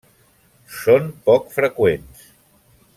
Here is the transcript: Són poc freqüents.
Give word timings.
Són 0.77 1.05
poc 1.29 1.53
freqüents. 1.59 2.25